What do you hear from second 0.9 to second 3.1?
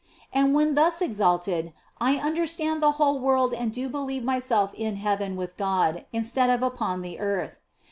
exalted I under stand the